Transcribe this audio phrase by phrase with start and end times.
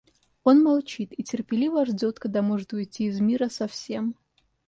[0.43, 4.15] Он молчит и терпеливо ждет, когда может уйти из мира совсем.